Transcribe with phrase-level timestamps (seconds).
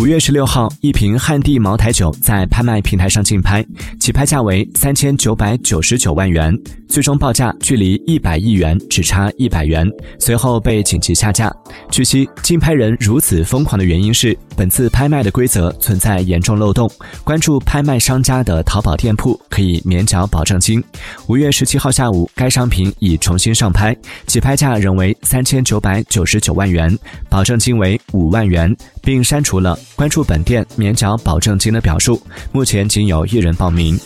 [0.00, 3.62] 五月十六号，一瓶汉地茅台酒在拍卖平台上竞拍，
[4.00, 9.86] 起拍价为三千九百九十九万元，最终报价距离一百亿元只差一百元，
[10.18, 11.54] 随后被紧急下架。
[11.90, 16.90] 据悉，竞拍人如此疯狂的原因是，本次拍卖的规则存在严重漏洞。
[17.22, 20.82] 关注拍卖商家的淘宝店铺可以免缴保证金。
[21.26, 23.94] 五月十七号下午，该商品已重新上拍，
[24.26, 26.98] 起拍价仍为三千九百九十九万元，
[27.28, 29.78] 保证金为五万元，并删除了。
[29.96, 32.20] 关注本店免缴保证金的表述，
[32.52, 33.98] 目前仅有一人报名。